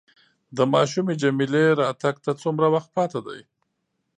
[0.57, 3.39] د ماشومې جميله راتګ ته څومره وخت پاتې دی؟